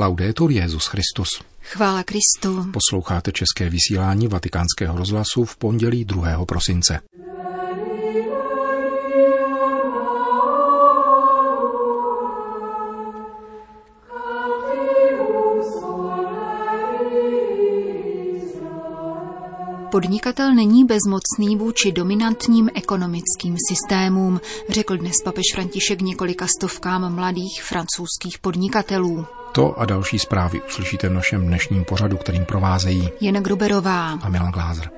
[0.00, 1.28] Laudetur Jezus Christus.
[1.62, 2.66] Chvála Kristu.
[2.72, 6.46] Posloucháte české vysílání Vatikánského rozhlasu v pondělí 2.
[6.46, 7.00] prosince.
[19.90, 28.38] Podnikatel není bezmocný vůči dominantním ekonomickým systémům, řekl dnes papež František několika stovkám mladých francouzských
[28.38, 29.26] podnikatelů.
[29.58, 34.52] To a další zprávy uslyšíte v našem dnešním pořadu, kterým provázejí Jena Gruberová a Milan
[34.52, 34.90] Glázer.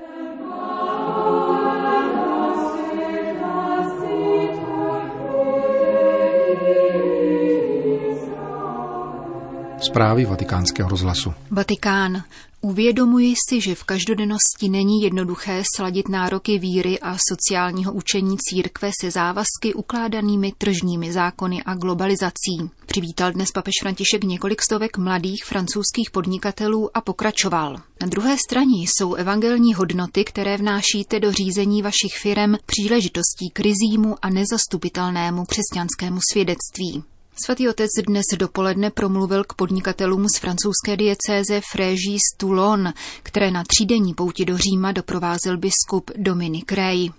[9.91, 11.33] Zprávy vatikánského rozhlasu.
[11.51, 12.23] Vatikán.
[12.61, 19.11] Uvědomuji si, že v každodennosti není jednoduché sladit nároky víry a sociálního učení církve se
[19.11, 22.69] závazky ukládanými tržními zákony a globalizací.
[22.85, 27.77] Přivítal dnes papež František několik stovek mladých francouzských podnikatelů a pokračoval.
[28.01, 34.15] Na druhé straně jsou evangelní hodnoty, které vnášíte do řízení vašich firem příležitostí k rizímu
[34.21, 37.03] a nezastupitelnému křesťanskému svědectví.
[37.35, 42.93] Svatý otec dnes dopoledne promluvil k podnikatelům z francouzské diecéze Fréží z Toulon,
[43.23, 47.11] které na třídenní pouti do Říma doprovázel biskup Dominik Rey.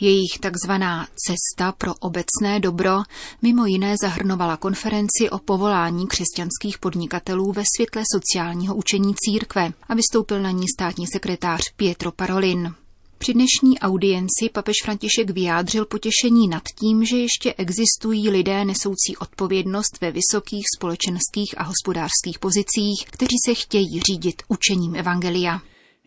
[0.00, 2.98] Jejich takzvaná cesta pro obecné dobro
[3.42, 10.42] mimo jiné zahrnovala konferenci o povolání křesťanských podnikatelů ve světle sociálního učení církve a vystoupil
[10.42, 12.74] na ní státní sekretář Pietro Parolin.
[13.22, 20.00] Při dnešní audienci papež František vyjádřil potěšení nad tím, že ještě existují lidé nesoucí odpovědnost
[20.00, 25.60] ve vysokých společenských a hospodářských pozicích, kteří se chtějí řídit učením Evangelia.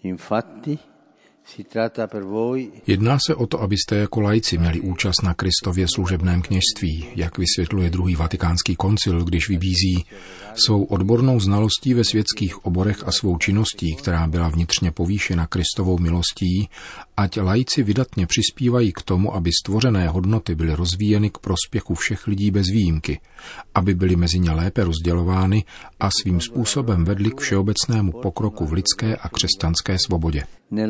[0.04, 0.80] Infatti,
[2.88, 7.90] Jedná se o to, abyste jako lajci měli účast na Kristově služebném kněžství, jak vysvětluje
[7.90, 10.06] druhý vatikánský koncil, když vybízí
[10.66, 16.70] svou odbornou znalostí ve světských oborech a svou činností, která byla vnitřně povýšena Kristovou milostí,
[17.18, 22.52] ať lajci vydatně přispívají k tomu, aby stvořené hodnoty byly rozvíjeny k prospěchu všech lidí
[22.52, 23.20] bez výjimky,
[23.76, 25.64] aby byly mezi ně lépe rozdělovány
[26.00, 30.44] a svým způsobem vedly k všeobecnému pokroku v lidské a křesťanské svobodě.
[30.72, 30.88] E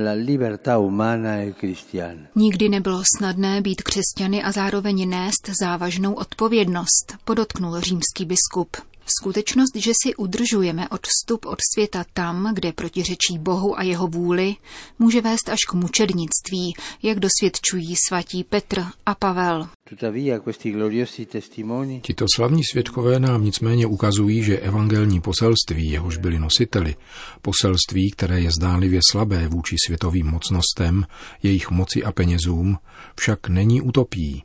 [2.35, 8.77] Nikdy nebylo snadné být křesťany a zároveň nést závažnou odpovědnost, podotknul římský biskup.
[9.05, 14.55] Skutečnost, že si udržujeme odstup od světa tam, kde protiřečí Bohu a jeho vůli,
[14.99, 19.69] může vést až k mučednictví, jak dosvědčují svatí Petr a Pavel.
[22.01, 26.95] Tito slavní svědkové nám nicméně ukazují, že evangelní poselství, jehož byli nositeli,
[27.41, 31.05] poselství, které je zdánlivě slabé vůči světovým mocnostem,
[31.43, 32.77] jejich moci a penězům,
[33.15, 34.43] však není utopií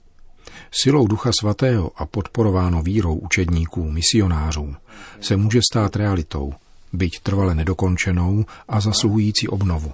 [0.71, 4.75] Silou Ducha Svatého a podporováno vírou učedníků, misionářů,
[5.21, 6.53] se může stát realitou,
[6.93, 9.93] byť trvale nedokončenou a zasluhující obnovu.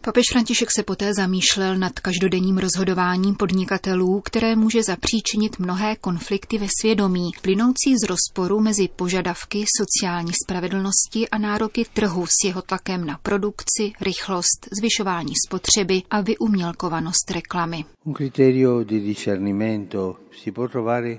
[0.00, 6.66] Papež František se poté zamýšlel nad každodenním rozhodováním podnikatelů, které může zapříčinit mnohé konflikty ve
[6.80, 13.18] svědomí, plynoucí z rozporu mezi požadavky sociální spravedlnosti a nároky trhu s jeho tlakem na
[13.22, 17.84] produkci, rychlost, zvyšování spotřeby a vyumělkovanost reklamy.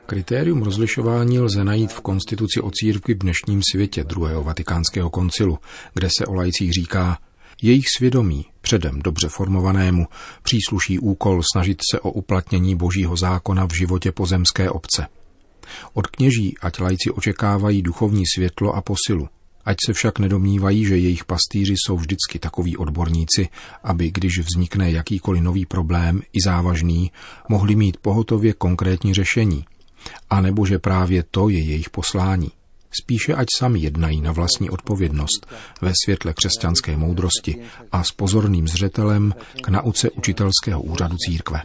[0.05, 5.57] Kritérium rozlišování lze najít v konstituci o církvi v dnešním světě druhého vatikánského koncilu,
[5.93, 7.17] kde se o lajcích říká,
[7.61, 10.07] jejich svědomí, předem dobře formovanému,
[10.43, 15.07] přísluší úkol snažit se o uplatnění božího zákona v životě pozemské obce.
[15.93, 19.29] Od kněží, ať lajci očekávají duchovní světlo a posilu,
[19.65, 23.49] ať se však nedomnívají, že jejich pastýři jsou vždycky takoví odborníci,
[23.83, 27.11] aby když vznikne jakýkoliv nový problém, i závažný,
[27.49, 29.65] mohli mít pohotově konkrétní řešení,
[30.29, 32.51] a nebo že právě to je jejich poslání.
[32.91, 35.45] Spíše ať sami jednají na vlastní odpovědnost
[35.81, 37.61] ve světle křesťanské moudrosti
[37.91, 39.33] a s pozorným zřetelem
[39.63, 41.61] k nauce učitelského úřadu církve.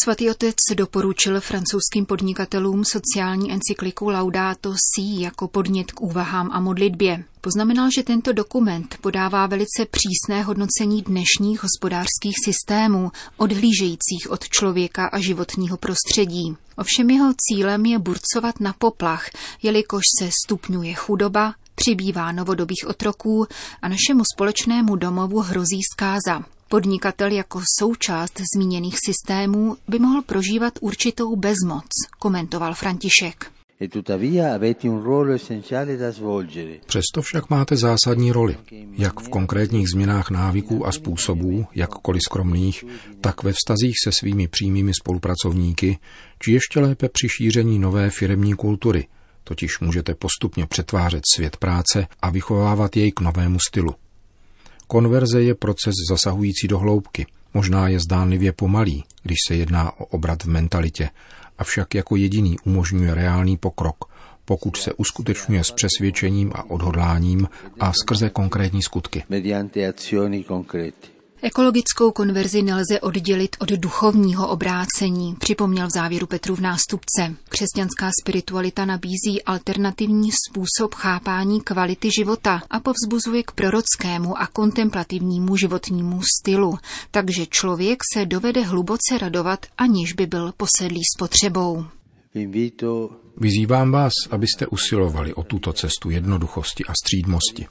[0.00, 7.24] Svatý otec doporučil francouzským podnikatelům sociální encykliku Laudato Si jako podnět k úvahám a modlitbě.
[7.40, 15.18] Poznamenal, že tento dokument podává velice přísné hodnocení dnešních hospodářských systémů, odhlížejících od člověka a
[15.18, 16.56] životního prostředí.
[16.76, 19.30] Ovšem jeho cílem je burcovat na poplach,
[19.62, 23.46] jelikož se stupňuje chudoba, přibývá novodobých otroků
[23.82, 26.44] a našemu společnému domovu hrozí zkáza.
[26.72, 31.84] Podnikatel jako součást zmíněných systémů by mohl prožívat určitou bezmoc,
[32.18, 33.52] komentoval František.
[33.80, 33.88] E
[36.86, 38.56] Přesto však máte zásadní roli,
[38.92, 42.84] jak v konkrétních změnách návyků a způsobů, jakkoliv skromných,
[43.20, 45.98] tak ve vztazích se svými přímými spolupracovníky,
[46.38, 49.06] či ještě lépe při šíření nové firemní kultury,
[49.44, 53.94] totiž můžete postupně přetvářet svět práce a vychovávat jej k novému stylu.
[54.92, 57.26] Konverze je proces zasahující do hloubky.
[57.54, 61.08] Možná je zdánlivě pomalý, když se jedná o obrat v mentalitě,
[61.58, 63.96] avšak jako jediný umožňuje reálný pokrok,
[64.44, 67.48] pokud se uskutečňuje s přesvědčením a odhodláním
[67.80, 69.24] a skrze konkrétní skutky.
[71.44, 77.34] Ekologickou konverzi nelze oddělit od duchovního obrácení, připomněl v závěru Petru v nástupce.
[77.48, 86.20] Křesťanská spiritualita nabízí alternativní způsob chápání kvality života a povzbuzuje k prorockému a kontemplativnímu životnímu
[86.40, 86.78] stylu,
[87.10, 91.84] takže člověk se dovede hluboce radovat, aniž by byl posedlý spotřebou.
[93.36, 97.66] Vyzývám vás, abyste usilovali o tuto cestu jednoduchosti a střídmosti.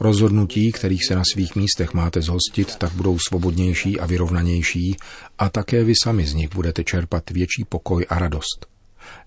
[0.00, 4.96] Rozhodnutí, kterých se na svých místech máte zhostit, tak budou svobodnější a vyrovnanější
[5.38, 8.66] a také vy sami z nich budete čerpat větší pokoj a radost.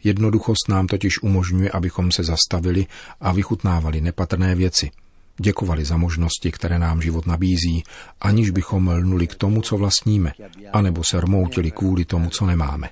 [0.03, 2.85] Jednoduchost nám totiž umožňuje, abychom se zastavili
[3.21, 4.91] a vychutnávali nepatrné věci.
[5.37, 7.83] Děkovali za možnosti, které nám život nabízí,
[8.21, 10.33] aniž bychom lnuli k tomu, co vlastníme,
[10.73, 12.89] anebo se rmoutili kvůli tomu, co nemáme.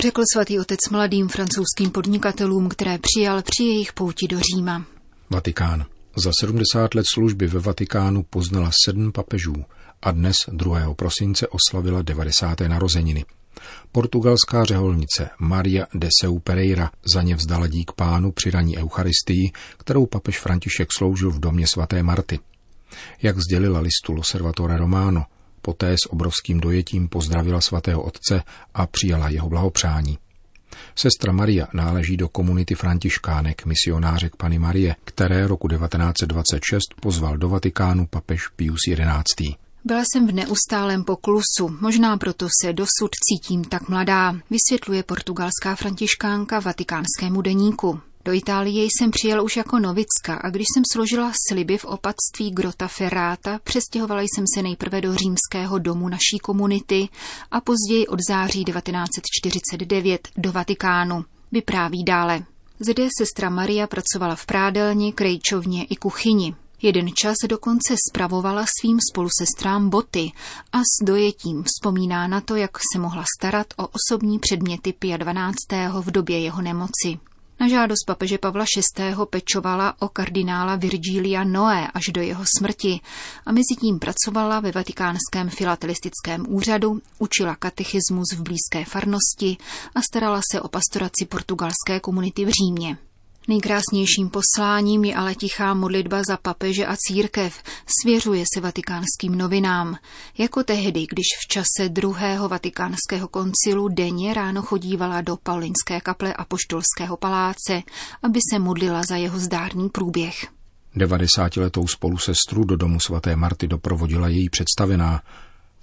[0.00, 4.84] Řekl svatý otec mladým francouzským podnikatelům, které přijal při jejich pouti do Říma.
[5.30, 5.84] Vatikán.
[6.16, 9.54] Za 70 let služby ve Vatikánu poznala sedm papežů
[10.02, 10.94] a dnes 2.
[10.94, 12.60] prosince oslavila 90.
[12.60, 13.24] narozeniny.
[13.92, 20.06] Portugalská řeholnice Maria de Seu Pereira za ně vzdala dík pánu při raní Eucharistii, kterou
[20.06, 22.38] papež František sloužil v domě svaté Marty.
[23.22, 25.24] Jak sdělila listu Loservatore Romano,
[25.62, 28.42] poté s obrovským dojetím pozdravila svatého otce
[28.74, 30.18] a přijala jeho blahopřání.
[30.94, 38.06] Sestra Maria náleží do komunity františkánek misionářek Pany Marie, které roku 1926 pozval do Vatikánu
[38.06, 39.54] papež Pius XI.
[39.84, 46.60] Byla jsem v neustálém poklusu, možná proto se dosud cítím tak mladá, vysvětluje portugalská františkánka
[46.60, 48.00] vatikánskému deníku.
[48.26, 52.88] Do Itálie jsem přijel už jako novicka a když jsem složila sliby v opatství Grota
[52.88, 57.08] Ferrata, přestěhovala jsem se nejprve do římského domu naší komunity
[57.50, 61.24] a později od září 1949 do Vatikánu.
[61.52, 62.44] Vypráví dále.
[62.80, 66.54] Zde sestra Maria pracovala v prádelni, krejčovně i kuchyni.
[66.82, 70.32] Jeden čas dokonce spravovala svým spolusestrám boty
[70.72, 75.56] a s dojetím vzpomíná na to, jak se mohla starat o osobní předměty Pia 12.
[76.00, 77.18] v době jeho nemoci.
[77.60, 78.64] Na žádost papeže Pavla
[78.98, 79.04] VI.
[79.30, 83.00] pečovala o kardinála Virgilia Noé až do jeho smrti
[83.46, 89.56] a mezi tím pracovala ve vatikánském filatelistickém úřadu, učila katechismus v blízké farnosti
[89.94, 92.98] a starala se o pastoraci portugalské komunity v Římě.
[93.48, 97.62] Nejkrásnějším posláním je ale tichá modlitba za papeže a církev,
[98.00, 99.96] svěřuje se vatikánským novinám.
[100.38, 106.44] Jako tehdy, když v čase druhého vatikánského koncilu denně ráno chodívala do Paulinské kaple a
[106.44, 107.82] poštolského paláce,
[108.22, 110.46] aby se modlila za jeho zdárný průběh.
[110.96, 115.22] 90-letou spolusestru do domu svaté Marty doprovodila její představená,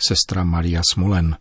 [0.08, 1.38] sestra Maria Smolen.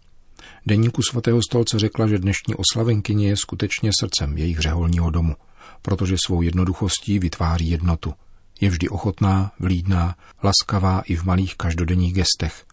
[0.66, 5.34] Deníku svatého stolce řekla, že dnešní oslavenkyně je skutečně srdcem jejich řeholního domu–
[5.82, 8.14] protože svou jednoduchostí vytváří jednotu.
[8.60, 12.64] Je vždy ochotná, vlídná, laskavá i v malých každodenních gestech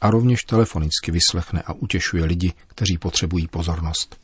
[0.00, 4.16] a rovněž telefonicky vyslechne a utěšuje lidi, kteří potřebují pozornost.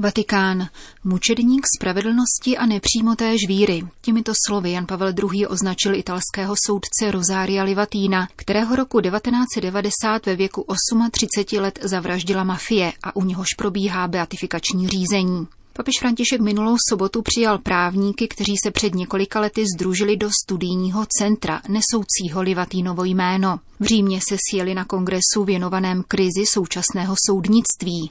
[0.00, 0.68] Vatikán.
[1.04, 3.82] Mučedník spravedlnosti a nepřímoté žvíry.
[4.00, 5.46] Těmito slovy Jan Pavel II.
[5.46, 10.64] označil italského soudce Rosaria Livatína, kterého roku 1990 ve věku
[11.10, 15.46] 38 let zavraždila mafie a u něhož probíhá beatifikační řízení.
[15.78, 21.62] Papež František minulou sobotu přijal právníky, kteří se před několika lety združili do studijního centra
[21.68, 23.60] nesoucího Livatínovo jméno.
[23.80, 28.10] V Římě se sjeli na kongresu věnovaném krizi současného soudnictví.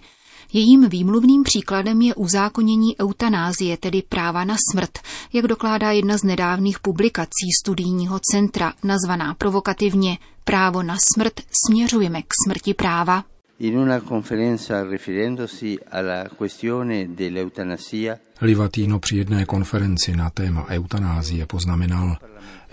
[0.54, 5.00] Jejím výmluvným příkladem je uzákonění eutanázie, tedy práva na smrt,
[5.34, 11.34] jak dokládá jedna z nedávných publikací studijního centra, nazvaná provokativně Právo na smrt
[11.66, 13.24] směřujeme k smrti práva.
[13.60, 22.18] In una conferenza riferendosi alla questione dell'eutanasia Livatino při jedné konferenci na téma eutanázie poznamenal,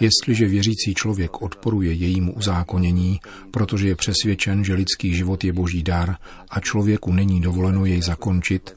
[0.00, 6.16] jestliže věřící člověk odporuje jejímu uzákonění, protože je přesvědčen, že lidský život je boží dar
[6.50, 8.76] a člověku není dovoleno jej zakončit,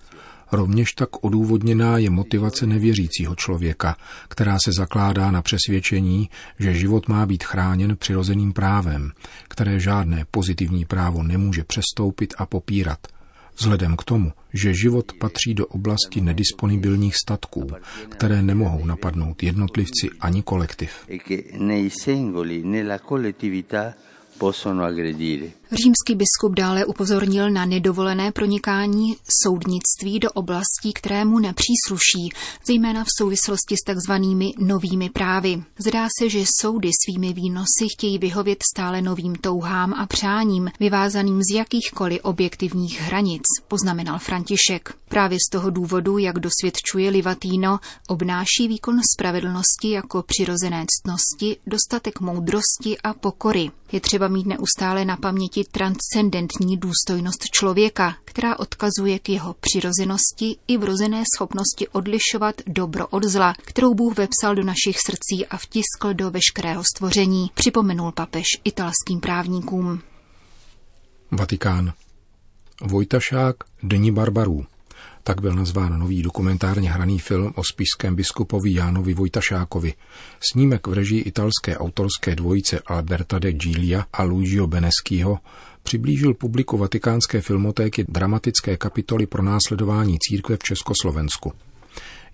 [0.51, 3.95] Rovněž tak odůvodněná je motivace nevěřícího člověka,
[4.27, 9.11] která se zakládá na přesvědčení, že život má být chráněn přirozeným právem,
[9.47, 12.99] které žádné pozitivní právo nemůže přestoupit a popírat,
[13.57, 17.67] vzhledem k tomu, že život patří do oblasti nedisponibilních statků,
[18.09, 21.07] které nemohou napadnout jednotlivci ani kolektiv.
[25.71, 32.29] Římský biskup dále upozornil na nedovolené pronikání soudnictví do oblastí, kterému nepřísluší,
[32.67, 35.63] zejména v souvislosti s takzvanými novými právy.
[35.79, 41.55] Zdá se, že soudy svými výnosy chtějí vyhovět stále novým touhám a přáním, vyvázaným z
[41.55, 44.93] jakýchkoliv objektivních hranic, poznamenal František.
[45.09, 52.97] Právě z toho důvodu, jak dosvědčuje Livatino, obnáší výkon spravedlnosti jako přirozené ctnosti, dostatek moudrosti
[53.03, 53.71] a pokory.
[53.91, 60.77] Je třeba mít neustále na paměti transcendentní důstojnost člověka, která odkazuje k jeho přirozenosti i
[60.77, 66.31] vrozené schopnosti odlišovat dobro od zla, kterou Bůh vepsal do našich srdcí a vtiskl do
[66.31, 70.01] veškerého stvoření, připomenul papež italským právníkům.
[71.31, 71.93] Vatikán.
[72.81, 74.65] Vojtašák Dní barbarů.
[75.27, 79.93] Tak byl nazván nový dokumentárně hraný film o spiském biskupovi Jánovi Vojtašákovi.
[80.51, 85.39] Snímek v režii italské autorské dvojice Alberta de Gilia a Luigio Beneskýho
[85.83, 91.53] přiblížil publiku vatikánské filmotéky dramatické kapitoly pro následování církve v Československu.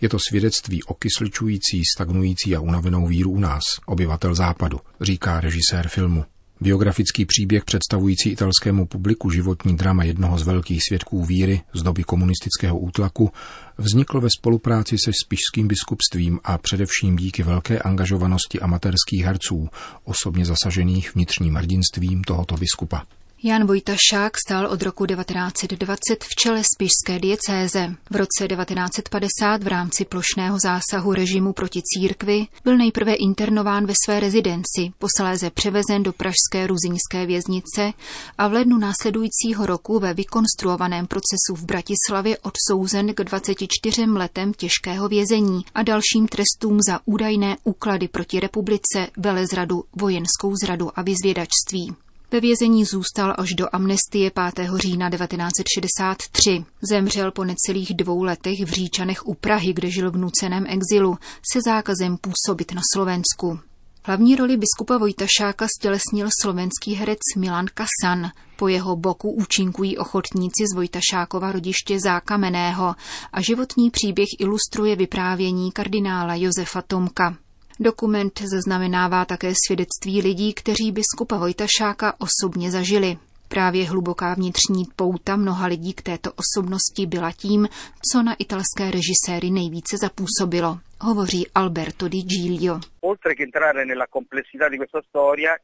[0.02, 6.26] Je to svědectví okysličující, stagnující a unavenou víru u nás, obyvatel západu, říká režisér filmu.
[6.64, 12.80] Biografický příběh představující italskému publiku životní drama jednoho z velkých svědků víry z doby komunistického
[12.80, 13.32] útlaku
[13.78, 19.70] vznikl ve spolupráci se spišským biskupstvím a především díky velké angažovanosti amatérských herců,
[20.04, 23.04] osobně zasažených vnitřním hrdinstvím tohoto biskupa.
[23.46, 27.96] Jan Vojtašák stál od roku 1920 v čele spišské diecéze.
[28.10, 34.20] V roce 1950 v rámci plošného zásahu režimu proti církvi byl nejprve internován ve své
[34.20, 37.94] rezidenci, posléze převezen do pražské ruziňské věznice
[38.38, 45.08] a v lednu následujícího roku ve vykonstruovaném procesu v Bratislavě odsouzen k 24 letem těžkého
[45.08, 52.03] vězení a dalším trestům za údajné úklady proti republice, velezradu, vojenskou zradu a vyzvědačství.
[52.34, 54.70] Ve vězení zůstal až do amnestie 5.
[54.76, 56.66] října 1963.
[56.82, 61.18] Zemřel po necelých dvou letech v Říčanech u Prahy, kde žil v nuceném exilu,
[61.54, 63.60] se zákazem působit na Slovensku.
[64.04, 68.32] Hlavní roli biskupa Vojtašáka stělesnil slovenský herec Milan Kasan.
[68.56, 72.96] Po jeho boku účinkují ochotníci z Vojtašákova rodiště Zákameného
[73.34, 77.43] a životní příběh ilustruje vyprávění kardinála Josefa Tomka.
[77.80, 83.18] Dokument zaznamenává také svědectví lidí, kteří biskupa Vojtašáka osobně zažili.
[83.48, 87.68] Právě hluboká vnitřní pouta mnoha lidí k této osobnosti byla tím,
[88.12, 92.80] co na italské režiséry nejvíce zapůsobilo, hovoří Alberto Di Giglio.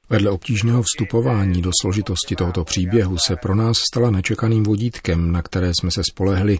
[0.09, 5.71] Vedle obtížného vstupování do složitosti tohoto příběhu se pro nás stala nečekaným vodítkem, na které
[5.79, 6.59] jsme se spolehli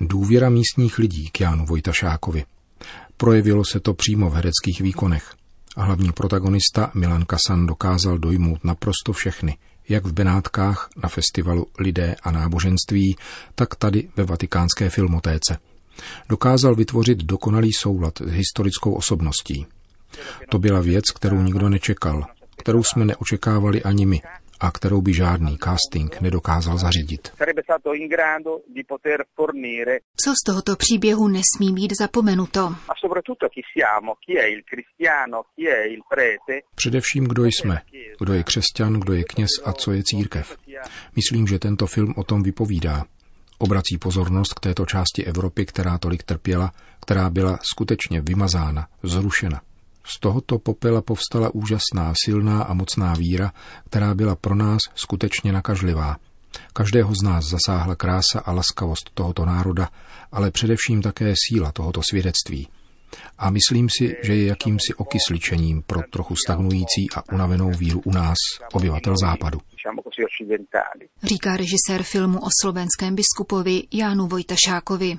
[0.00, 2.44] důvěra místních lidí k Jánu Vojtašákovi.
[3.20, 5.34] Projevilo se to přímo v hereckých výkonech.
[5.76, 9.58] A hlavní protagonista Milan Kasan dokázal dojmout naprosto všechny,
[9.88, 13.16] jak v Benátkách na festivalu Lidé a náboženství,
[13.54, 15.58] tak tady ve vatikánské filmotéce.
[16.28, 19.66] Dokázal vytvořit dokonalý soulad s historickou osobností.
[20.48, 22.24] To byla věc, kterou nikdo nečekal,
[22.56, 24.20] kterou jsme neočekávali ani my
[24.60, 27.32] a kterou by žádný casting nedokázal zařídit.
[30.24, 32.74] Co z tohoto příběhu nesmí být zapomenuto?
[36.74, 37.80] Především, kdo jsme,
[38.18, 40.56] kdo je křesťan, kdo je kněz a co je církev.
[41.16, 43.04] Myslím, že tento film o tom vypovídá.
[43.58, 49.60] Obrací pozornost k této části Evropy, která tolik trpěla, která byla skutečně vymazána, zrušena.
[50.04, 53.52] Z tohoto popela povstala úžasná, silná a mocná víra,
[53.86, 56.16] která byla pro nás skutečně nakažlivá.
[56.72, 59.88] Každého z nás zasáhla krása a laskavost tohoto národa,
[60.32, 62.68] ale především také síla tohoto svědectví.
[63.38, 68.36] A myslím si, že je jakýmsi okysličením pro trochu stagnující a unavenou víru u nás,
[68.72, 69.58] obyvatel západu.
[71.22, 75.18] Říká režisér filmu o slovenském biskupovi Jánu Vojtašákovi.